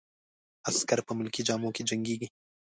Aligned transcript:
عسکر 0.69 0.99
په 1.07 1.11
ملکي 1.17 1.41
جامو 1.47 1.69
کې 1.75 1.87
جنګیږي. 1.89 2.27